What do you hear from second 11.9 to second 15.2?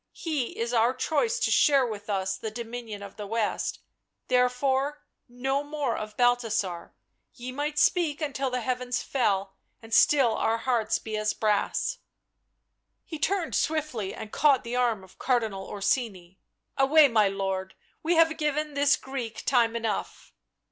I" He turned swiftly and caught the arm of